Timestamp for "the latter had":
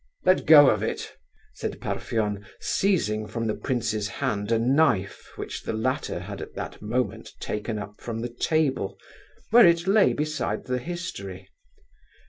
5.61-6.41